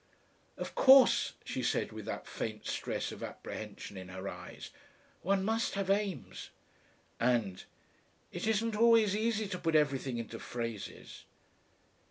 [0.57, 4.71] "Of course, she said with that faint stress of apprehension in her eyes,
[5.21, 6.49] one must have aims."
[7.19, 7.63] And,
[8.31, 11.25] "it isn't always easy to put everything into phrases."